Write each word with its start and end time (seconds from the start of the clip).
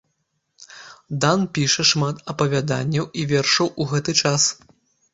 Дан 1.25 1.39
піша 1.59 1.85
шмат 1.91 2.25
апавяданняў 2.35 3.09
і 3.21 3.29
вершаў 3.37 3.67
у 3.81 3.91
гэты 3.97 4.11
час. 4.21 4.53